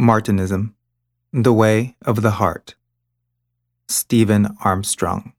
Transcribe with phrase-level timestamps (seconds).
[0.00, 0.74] Martinism
[1.32, 2.76] The Way of the Heart.
[3.88, 5.32] Steven Armstrong.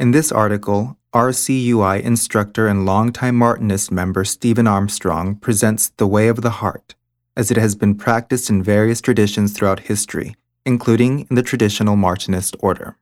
[0.00, 6.40] In this article, RCUI instructor and longtime Martinist member Steven Armstrong presents The Way of
[6.40, 6.94] the Heart,
[7.36, 10.34] as it has been practiced in various traditions throughout history,
[10.64, 12.96] including in the traditional Martinist order.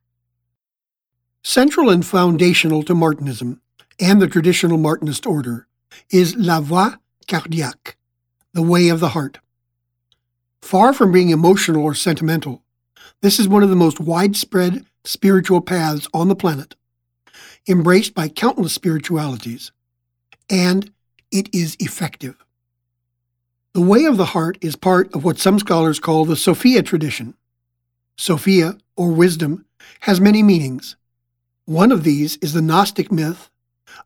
[1.44, 3.60] Central and foundational to Martinism
[4.00, 5.68] and the traditional Martinist order
[6.10, 6.96] is La Voie
[7.28, 7.94] Cardiaque,
[8.54, 9.38] the way of the heart.
[10.66, 12.60] Far from being emotional or sentimental,
[13.22, 16.74] this is one of the most widespread spiritual paths on the planet,
[17.68, 19.70] embraced by countless spiritualities,
[20.50, 20.90] and
[21.30, 22.44] it is effective.
[23.74, 27.34] The way of the heart is part of what some scholars call the Sophia tradition.
[28.16, 29.66] Sophia, or wisdom,
[30.00, 30.96] has many meanings.
[31.66, 33.50] One of these is the Gnostic myth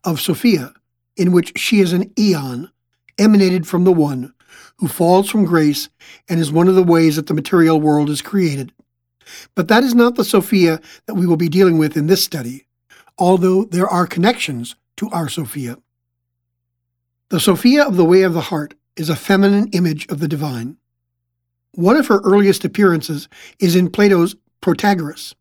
[0.03, 0.73] of Sophia,
[1.17, 2.69] in which she is an eon
[3.17, 4.35] emanated from the One
[4.77, 5.89] who falls from grace
[6.29, 8.71] and is one of the ways that the material world is created.
[9.55, 12.65] But that is not the Sophia that we will be dealing with in this study,
[13.17, 15.77] although there are connections to our Sophia.
[17.29, 20.77] The Sophia of the Way of the Heart is a feminine image of the divine.
[21.73, 25.33] One of her earliest appearances is in Plato's Protagoras,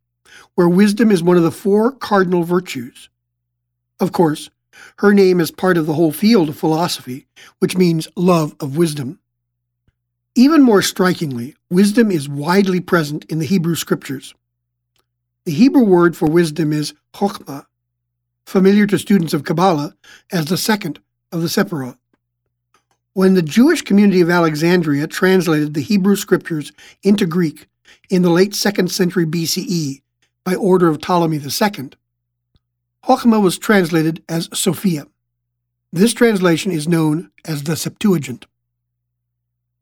[0.55, 3.11] where wisdom is one of the four cardinal virtues.
[3.99, 4.51] Of course,
[4.99, 7.27] her name is part of the whole field of philosophy,
[7.59, 9.19] which means love of wisdom.
[10.35, 14.35] Even more strikingly, wisdom is widely present in the Hebrew scriptures.
[15.45, 17.67] The Hebrew word for wisdom is chokhmah,
[18.47, 19.95] familiar to students of Kabbalah
[20.31, 21.01] as the second
[21.33, 21.97] of the Sephirot.
[23.13, 27.67] When the Jewish community of Alexandria translated the Hebrew scriptures into Greek
[28.09, 30.03] in the late 2nd century BCE
[30.45, 31.91] by order of Ptolemy II,
[33.05, 35.07] Chokhmah was translated as Sophia.
[35.93, 38.47] This translation is known as the Septuagint.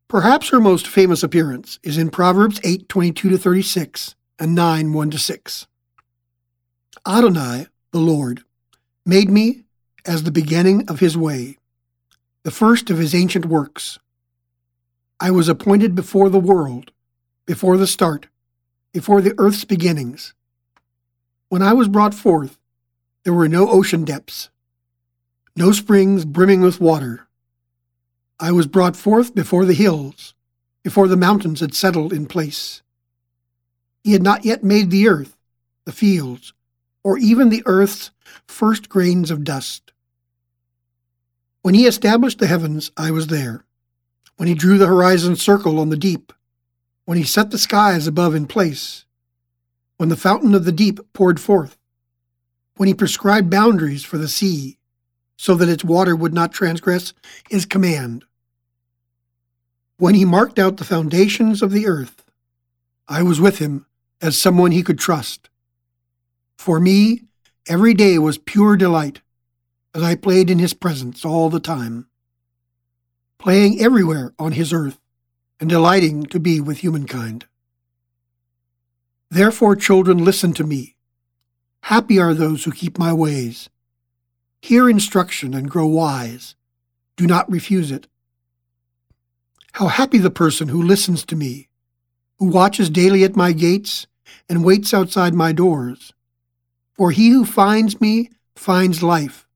[0.08, 5.18] Perhaps her most famous appearance is in Proverbs 8:22 to 36 and 9 1 to
[5.18, 5.66] 6.
[7.06, 8.44] Adonai, the Lord,
[9.04, 9.64] made me
[10.06, 11.58] as the beginning of his way,
[12.44, 13.98] the first of his ancient works.
[15.20, 16.92] I was appointed before the world,
[17.44, 18.28] before the start,
[18.92, 20.32] before the earth's beginnings.
[21.48, 22.58] When I was brought forth,
[23.24, 24.50] there were no ocean depths,
[25.56, 27.26] no springs brimming with water.
[28.40, 30.34] I was brought forth before the hills,
[30.84, 32.82] before the mountains had settled in place.
[34.04, 35.36] He had not yet made the earth,
[35.84, 36.52] the fields,
[37.02, 38.10] or even the earth's
[38.46, 39.92] first grains of dust.
[41.62, 43.64] When he established the heavens, I was there.
[44.36, 46.32] When he drew the horizon circle on the deep,
[47.06, 49.06] when he set the skies above in place,
[49.96, 51.77] when the fountain of the deep poured forth,
[52.78, 54.78] when he prescribed boundaries for the sea,
[55.36, 57.12] so that its water would not transgress
[57.48, 58.24] his command,
[59.98, 62.24] when he marked out the foundations of the earth,
[63.08, 63.86] I was with him
[64.20, 65.50] as someone he could trust.
[66.56, 67.22] For me,
[67.66, 69.20] every day was pure delight
[69.94, 72.06] as I played in his presence all the time,
[73.38, 75.00] playing everywhere on his earth
[75.58, 77.46] and delighting to be with humankind.
[79.30, 80.94] Therefore, children, listen to me.
[81.82, 83.68] Happy are those who keep my ways.
[84.60, 86.54] Hear instruction and grow wise.
[87.16, 88.06] Do not refuse it.
[89.72, 91.68] How happy the person who listens to me,
[92.38, 94.06] who watches daily at my gates
[94.48, 96.12] and waits outside my doors.
[96.94, 99.46] For he who finds me finds life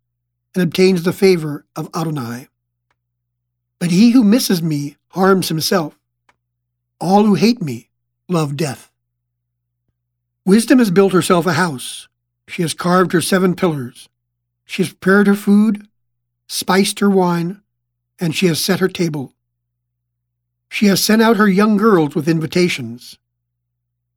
[0.54, 2.48] and obtains the favor of Adonai.
[3.78, 5.98] But he who misses me harms himself.
[7.00, 7.90] All who hate me
[8.28, 8.90] love death.
[10.46, 12.08] Wisdom has built herself a house.
[12.52, 14.10] She has carved her seven pillars.
[14.66, 15.88] She has prepared her food,
[16.48, 17.62] spiced her wine,
[18.20, 19.32] and she has set her table.
[20.68, 23.18] She has sent out her young girls with invitations.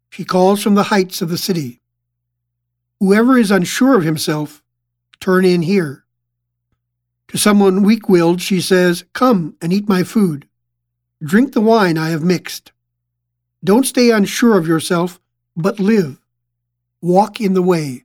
[0.10, 1.80] She calls from the heights of the city.
[3.00, 4.62] Whoever is unsure of himself,
[5.22, 6.04] turn in here.
[7.30, 10.46] To someone weak willed, she says, Come and eat my food.
[11.24, 12.74] Drink the wine I have mixed.
[13.64, 15.22] Don't stay unsure of yourself,
[15.56, 16.20] but live.
[17.02, 18.05] Walk in the way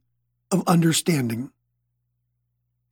[0.51, 1.51] of understanding.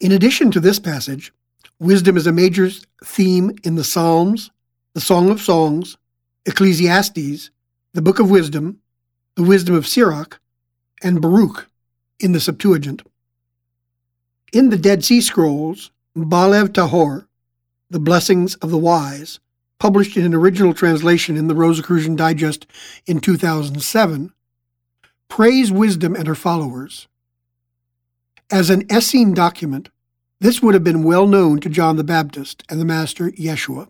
[0.00, 1.32] In addition to this passage,
[1.80, 2.70] wisdom is a major
[3.04, 4.50] theme in the Psalms,
[4.94, 5.96] the Song of Songs,
[6.46, 7.50] Ecclesiastes,
[7.94, 8.80] the Book of Wisdom,
[9.34, 10.40] the Wisdom of Sirach,
[11.02, 11.68] and Baruch
[12.20, 13.02] in the Septuagint.
[14.52, 17.26] In the Dead Sea Scrolls, Balev Tahor,
[17.90, 19.40] The Blessings of the Wise,
[19.78, 22.66] published in an original translation in the Rosicrucian Digest
[23.06, 24.32] in 2007,
[25.28, 27.06] praise wisdom and her followers.
[28.50, 29.90] As an Essene document,
[30.40, 33.88] this would have been well known to John the Baptist and the Master Yeshua.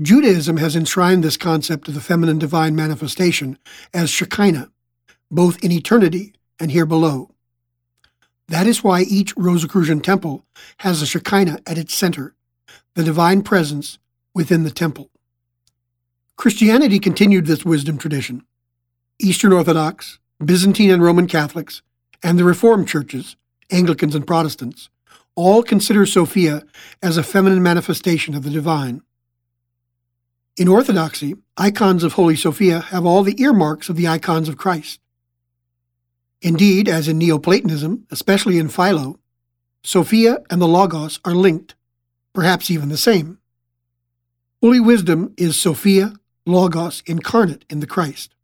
[0.00, 3.58] Judaism has enshrined this concept of the feminine divine manifestation
[3.92, 4.70] as Shekinah,
[5.28, 7.34] both in eternity and here below.
[8.46, 10.44] That is why each Rosicrucian temple
[10.78, 12.36] has a Shekinah at its center,
[12.94, 13.98] the divine presence
[14.34, 15.10] within the temple.
[16.36, 18.44] Christianity continued this wisdom tradition.
[19.18, 21.82] Eastern Orthodox, Byzantine and Roman Catholics,
[22.24, 23.36] and the Reformed churches,
[23.70, 24.88] Anglicans and Protestants,
[25.36, 26.62] all consider Sophia
[27.02, 29.02] as a feminine manifestation of the divine.
[30.56, 35.00] In Orthodoxy, icons of Holy Sophia have all the earmarks of the icons of Christ.
[36.40, 39.18] Indeed, as in Neoplatonism, especially in Philo,
[39.82, 41.74] Sophia and the Logos are linked,
[42.32, 43.38] perhaps even the same.
[44.62, 46.14] Holy wisdom is Sophia,
[46.46, 48.34] Logos incarnate in the Christ.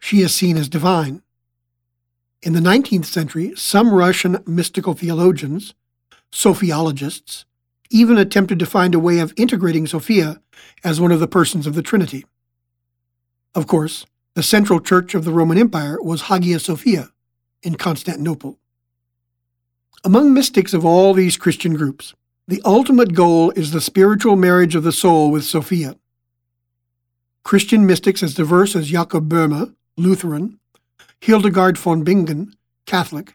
[0.00, 1.22] She is seen as divine.
[2.44, 5.72] In the 19th century, some Russian mystical theologians,
[6.30, 7.46] Sophiologists,
[7.88, 10.42] even attempted to find a way of integrating Sophia
[10.84, 12.26] as one of the persons of the Trinity.
[13.54, 14.04] Of course,
[14.34, 17.08] the central church of the Roman Empire was Hagia Sophia
[17.62, 18.58] in Constantinople.
[20.04, 22.12] Among mystics of all these Christian groups,
[22.46, 25.96] the ultimate goal is the spiritual marriage of the soul with Sophia.
[27.42, 30.58] Christian mystics as diverse as Jakob Boehme, Lutheran,
[31.20, 32.54] Hildegard von Bingen,
[32.86, 33.34] Catholic,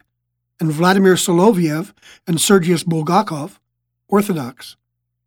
[0.60, 1.92] and Vladimir Soloviev
[2.26, 3.58] and Sergius Bulgakov,
[4.08, 4.76] Orthodox,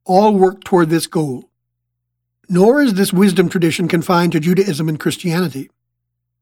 [0.06, 1.50] all work toward this goal.
[2.50, 5.70] Nor is this wisdom tradition confined to Judaism and Christianity.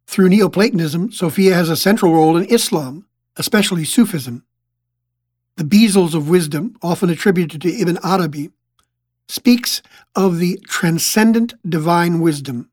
[0.08, 3.06] Through Neoplatonism, Sophia has a central role in Islam,
[3.38, 4.44] especially Sufism.
[5.58, 8.50] The Bezels of Wisdom, often attributed to Ibn Arabi,
[9.28, 9.82] speaks
[10.16, 12.71] of the transcendent divine wisdom.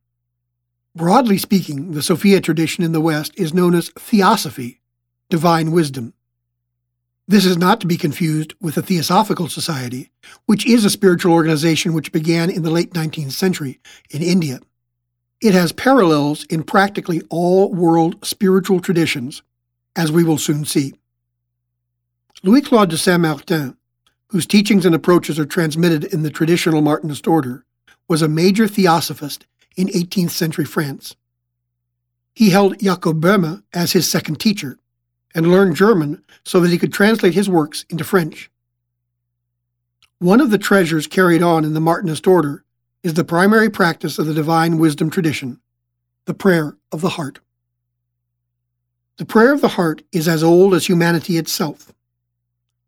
[0.98, 4.80] Broadly speaking, the Sophia tradition in the West is known as Theosophy,
[5.30, 6.12] divine wisdom.
[7.28, 10.10] This is not to be confused with the Theosophical Society,
[10.46, 13.78] which is a spiritual organization which began in the late 19th century
[14.10, 14.58] in India.
[15.40, 19.42] It has parallels in practically all world spiritual traditions,
[19.94, 20.94] as we will soon see.
[22.42, 23.76] Louis Claude de Saint Martin
[24.30, 27.64] whose teachings and approaches are transmitted in the traditional Martinist order,
[28.08, 29.46] was a major theosophist
[29.78, 31.16] in 18th century France.
[32.34, 34.78] He held Jakob Böhme as his second teacher
[35.34, 38.50] and learned German so that he could translate his works into French.
[40.18, 42.64] One of the treasures carried on in the Martinist order
[43.04, 45.60] is the primary practice of the divine wisdom tradition,
[46.24, 47.38] the prayer of the heart.
[49.18, 51.92] The prayer of the heart is as old as humanity itself.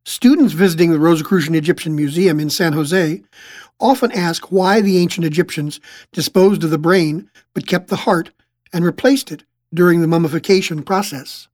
[0.04, 3.22] Students visiting the Rosicrucian Egyptian Museum in San Jose
[3.80, 5.80] often ask why the ancient Egyptians
[6.12, 8.30] disposed of the brain but kept the heart
[8.72, 11.48] and replaced it during the mummification process.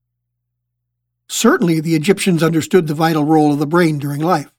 [1.29, 4.53] Certainly, the Egyptians understood the vital role of the brain during life.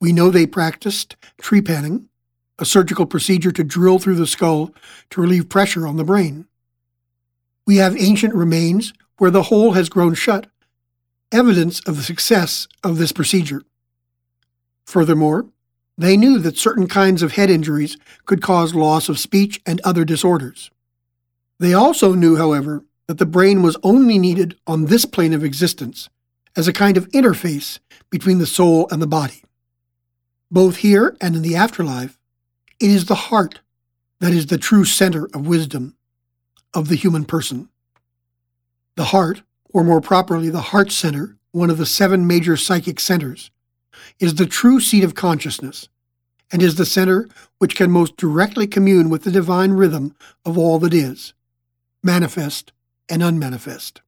[0.00, 2.06] We know they practiced trepanning,
[2.58, 4.74] a surgical procedure to drill through the skull
[5.10, 6.46] to relieve pressure on the brain.
[7.66, 10.48] We have ancient remains where the hole has grown shut
[11.32, 13.62] evidence of the success of this procedure.
[14.84, 15.46] Furthermore,
[15.98, 17.96] they knew that certain kinds of head injuries
[18.26, 20.70] could cause loss of speech and other disorders.
[21.58, 26.08] They also knew, however, that the brain was only needed on this plane of existence
[26.56, 27.78] as a kind of interface
[28.10, 29.42] between the soul and the body.
[30.50, 32.18] Both here and in the afterlife,
[32.78, 33.60] it is the heart
[34.20, 35.96] that is the true center of wisdom
[36.74, 37.68] of the human person.
[38.96, 39.42] The heart,
[39.72, 43.50] or more properly, the heart center, one of the seven major psychic centers,
[44.18, 45.88] is the true seat of consciousness
[46.50, 50.78] and is the center which can most directly commune with the divine rhythm of all
[50.78, 51.32] that is,
[52.02, 52.72] manifest
[53.08, 54.00] and unmanifest.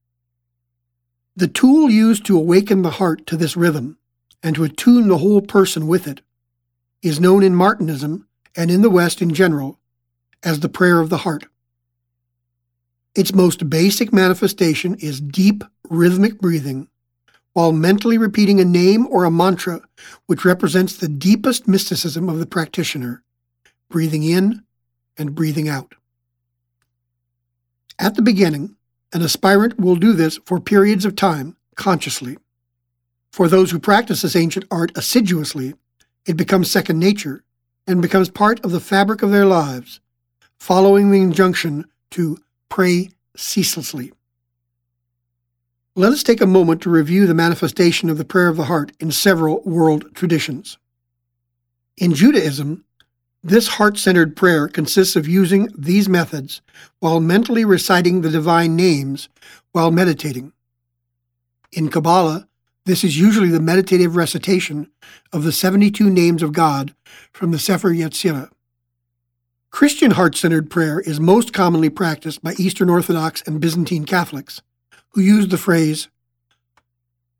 [1.35, 3.97] The tool used to awaken the heart to this rhythm
[4.43, 6.21] and to attune the whole person with it
[7.01, 8.25] is known in Martinism
[8.57, 9.79] and in the West in general
[10.43, 11.45] as the prayer of the heart.
[13.15, 16.88] Its most basic manifestation is deep, rhythmic breathing,
[17.59, 19.81] while mentally repeating a name or a mantra
[20.27, 23.21] which represents the deepest mysticism of the practitioner,
[23.89, 24.63] breathing in
[25.17, 25.93] and breathing out.
[27.99, 28.77] At the beginning,
[29.11, 32.37] an aspirant will do this for periods of time consciously.
[33.33, 35.73] For those who practice this ancient art assiduously,
[36.25, 37.43] it becomes second nature
[37.85, 39.99] and becomes part of the fabric of their lives,
[40.59, 42.37] following the injunction to
[42.69, 44.13] pray ceaselessly.
[45.99, 48.93] Let us take a moment to review the manifestation of the prayer of the heart
[49.01, 50.77] in several world traditions.
[51.97, 52.85] In Judaism,
[53.43, 56.61] this heart centered prayer consists of using these methods
[56.99, 59.27] while mentally reciting the divine names
[59.73, 60.53] while meditating.
[61.73, 62.47] In Kabbalah,
[62.85, 64.89] this is usually the meditative recitation
[65.33, 66.95] of the 72 names of God
[67.33, 68.49] from the Sefer Yetzirah.
[69.69, 74.61] Christian heart centered prayer is most commonly practiced by Eastern Orthodox and Byzantine Catholics,
[75.11, 76.07] who used the phrase,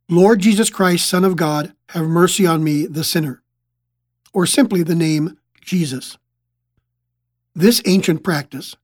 [0.09, 3.41] Lord Jesus Christ, Son of God, have mercy on me, the sinner,
[4.33, 6.17] or simply the name Jesus.
[7.53, 8.75] This ancient practice,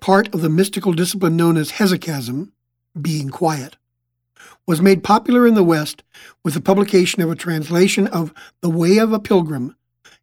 [0.00, 2.52] part of the mystical discipline known as hesychasm,
[3.00, 3.76] being quiet,
[4.66, 6.02] was made popular in the West
[6.44, 9.74] with the publication of a translation of The Way of a Pilgrim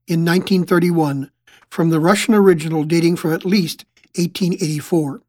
[0.07, 1.31] in 1931
[1.69, 5.21] from the Russian original dating from at least 1884.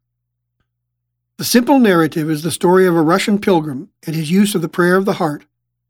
[1.37, 4.67] The simple narrative is the story of a Russian pilgrim and his use of the
[4.67, 5.45] prayer of the heart,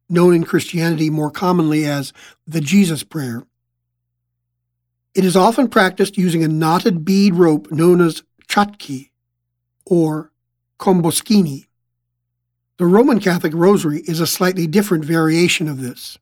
[0.09, 2.11] known in Christianity more commonly as
[2.45, 3.43] the Jesus Prayer.
[5.15, 9.09] It is often practiced using a knotted bead rope known as chatki
[9.85, 10.31] or
[10.79, 11.67] komboskini.
[12.77, 16.19] The Roman Catholic Rosary is a slightly different variation of this.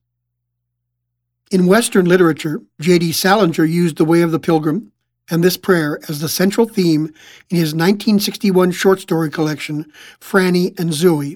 [1.49, 3.11] In Western literature, J.D.
[3.11, 4.91] Salinger used the Way of the Pilgrim
[5.29, 7.05] and this prayer as the central theme
[7.49, 11.35] in his 1961 short story collection, Franny and Zooey,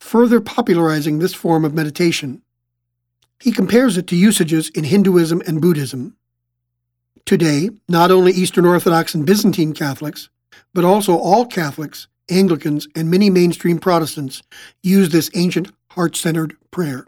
[0.00, 2.42] further popularizing this form of meditation.
[3.40, 6.16] He compares it to usages in Hinduism and Buddhism.
[7.26, 10.30] Today, not only Eastern Orthodox and Byzantine Catholics,
[10.72, 14.42] but also all Catholics, Anglicans, and many mainstream Protestants
[14.82, 17.06] use this ancient heart centered prayer.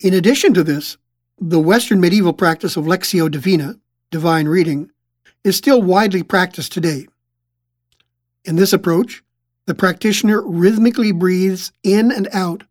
[0.00, 0.96] In addition to this,
[1.38, 3.76] the Western medieval practice of Lectio Divina,
[4.12, 4.90] divine reading,
[5.42, 7.08] is still widely practiced today.
[8.44, 9.24] In this approach,
[9.66, 12.62] the practitioner rhythmically breathes in and out,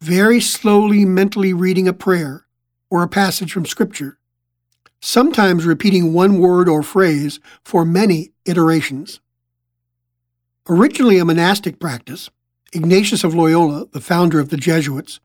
[0.00, 2.46] very slowly mentally reading a prayer
[2.90, 4.18] or a passage from Scripture,
[5.00, 9.20] sometimes repeating one word or phrase for many iterations.
[10.68, 12.30] Originally a monastic practice,
[12.72, 15.20] Ignatius of Loyola, the founder of the Jesuits,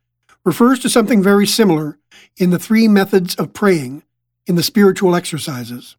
[0.45, 1.97] refers to something very similar
[2.37, 4.03] in the three methods of praying
[4.47, 5.95] in the spiritual exercises.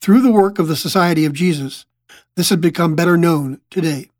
[0.00, 1.86] Through the work of the Society of Jesus,
[2.36, 4.10] this has become better known today.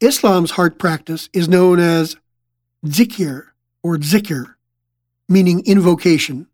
[0.00, 2.16] Islam's heart practice is known as
[2.86, 3.46] zikir
[3.82, 4.54] or zikr,
[5.28, 6.46] meaning invocation.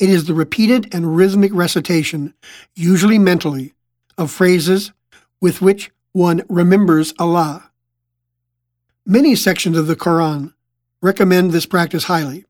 [0.00, 2.34] It is the repeated and rhythmic recitation,
[2.74, 3.74] usually mentally,
[4.16, 4.92] of phrases
[5.40, 7.72] with which one remembers Allah
[9.04, 10.54] Many sections of the Quran
[11.00, 12.44] recommend this practice highly.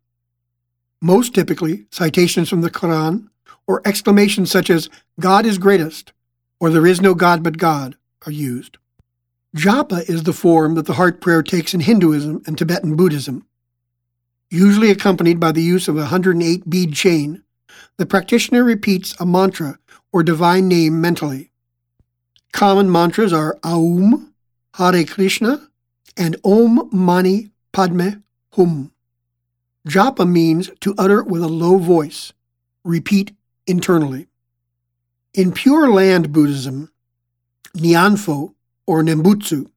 [1.04, 3.28] Most typically, citations from the Quran
[3.66, 6.12] or exclamations such as, God is greatest,
[6.61, 8.78] or there is no God but God, are used.
[9.56, 13.44] Japa is the form that the heart prayer takes in Hinduism and Tibetan Buddhism.
[14.49, 17.42] Usually accompanied by the use of a 108 bead chain,
[17.97, 19.80] the practitioner repeats a mantra
[20.12, 21.50] or divine name mentally.
[22.52, 24.32] Common mantras are Aum,
[24.76, 25.68] Hare Krishna,
[26.16, 28.92] and Om Mani Padme Hum.
[29.89, 32.33] Japa means to utter with a low voice,
[32.85, 33.35] repeat
[33.67, 34.29] internally.
[35.35, 36.93] In Pure Land Buddhism,
[37.77, 38.55] Nianfo,
[38.87, 39.71] or Nembutsu,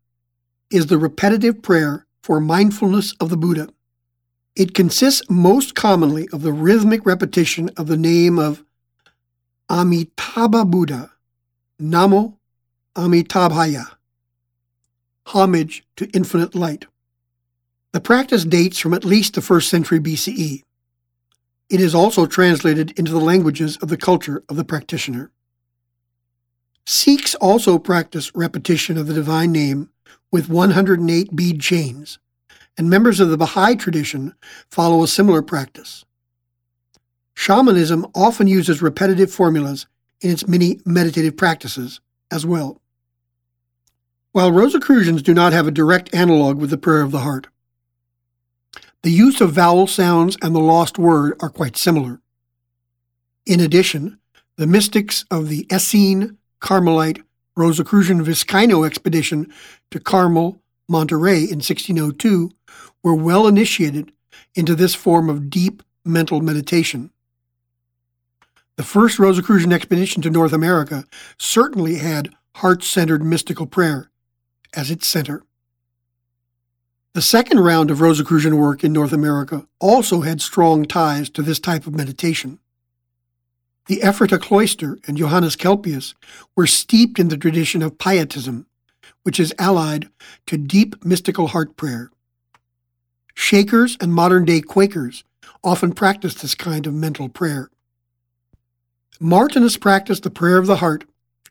[0.70, 3.70] is the repetitive prayer for mindfulness of the Buddha.
[4.56, 8.64] It consists most commonly of the rhythmic repetition of the name of
[9.70, 11.12] Amitabha Buddha,
[11.82, 12.38] Namo
[12.96, 13.96] Amitabhaya,
[15.28, 16.86] homage to infinite light.
[17.96, 20.64] The practice dates from at least the first century BCE.
[21.70, 25.32] It is also translated into the languages of the culture of the practitioner.
[26.86, 29.92] Sikhs also practice repetition of the divine name
[30.30, 32.20] with 108 bead chains,
[32.78, 34.36] and members of the Baha'i tradition
[34.70, 36.04] follow a similar practice.
[37.34, 39.88] Shamanism often uses repetitive formulas
[40.20, 42.82] in its many meditative practices as well.
[44.34, 47.48] While Rosicrucians do not have a direct analog with the prayer of the heart,
[49.06, 52.20] the use of vowel sounds and the lost word are quite similar.
[53.46, 54.18] In addition,
[54.58, 57.22] the mystics of the Essene, Carmelite,
[57.56, 59.54] Rosicrucian Vizcaino expedition
[59.92, 60.60] to Carmel,
[60.90, 62.50] Monterey in 1602
[63.04, 64.12] were well initiated
[64.56, 67.12] into this form of deep mental meditation.
[68.76, 71.06] The first Rosicrucian expedition to North America
[71.38, 74.10] certainly had heart centered mystical prayer,
[74.74, 75.44] as its center.
[77.16, 81.62] The second round of Rosicrucian work in North America also had strong ties to this
[81.62, 82.60] type of meditation.
[83.86, 86.14] The Ephrata cloister and Johannes Kelpius
[86.58, 88.66] were steeped in the tradition of pietism,
[89.24, 90.10] which is allied
[90.48, 92.12] to deep mystical heart prayer.
[93.34, 95.24] Shakers and modern day Quakers
[95.64, 97.70] often practice this kind of mental prayer.
[99.22, 101.06] Martinus practiced the prayer of the heart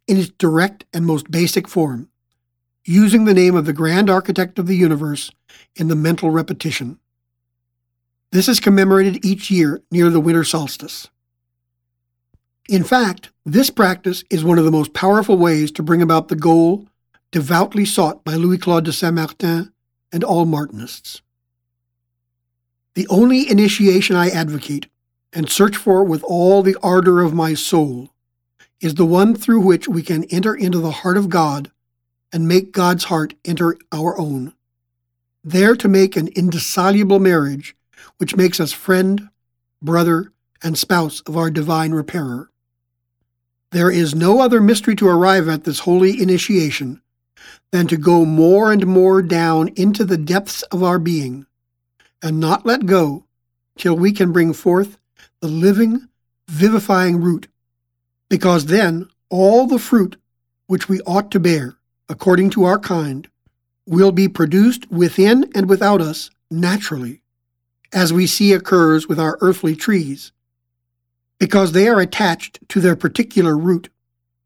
[0.07, 2.11] in its direct and most basic form,
[2.85, 5.31] using the name of the grand architect of the universe
[5.77, 6.99] in the mental repetition.
[8.31, 11.09] This is commemorated each year near the winter solstice.
[12.69, 16.37] In fact, this practice is one of the most powerful ways to bring about the
[16.37, 16.87] goal
[17.31, 19.73] devoutly sought by Louis Claude de Saint Martin
[20.13, 21.21] and all Martinists.
[22.95, 24.87] The only initiation I advocate
[25.33, 28.11] and search for with all the ardor of my soul
[28.81, 31.71] is the one through which we can enter into the heart of God
[32.35, 34.53] and make God's heart enter our own.
[35.45, 37.77] There to make an indissoluble marriage
[38.19, 39.29] which makes us friend,
[39.81, 42.51] brother, and spouse of our divine repairer.
[43.71, 47.01] There is no other mystery to arrive at this holy initiation
[47.71, 51.47] than to go more and more down into the depths of our being
[52.21, 53.27] and not let go
[53.79, 54.99] till we can bring forth
[55.41, 56.09] the living,
[56.49, 57.47] vivifying root,
[58.29, 60.17] because then all the fruit
[60.67, 61.77] which we ought to bear,
[62.09, 63.29] according to our kind,
[63.87, 67.23] will be produced within and without us naturally,
[67.93, 70.33] as we see occurs with our earthly trees,
[71.39, 73.89] because they are attached to their particular root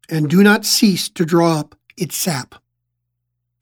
[0.09, 2.55] and do not cease to draw up its sap.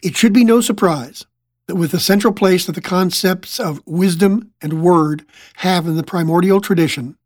[0.02, 1.26] It should be no surprise
[1.68, 5.26] that with the central place that the concepts of wisdom and word
[5.58, 7.18] have in the primordial tradition,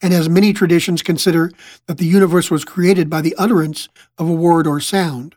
[0.00, 1.50] and as many traditions consider
[1.86, 5.34] that the universe was created by the utterance of a word or sound,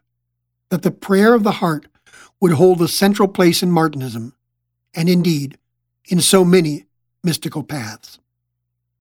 [0.72, 1.86] that the prayer of the heart
[2.40, 4.32] would hold a central place in Martinism,
[4.96, 5.58] and indeed
[6.06, 6.86] in so many
[7.24, 8.20] mystical paths.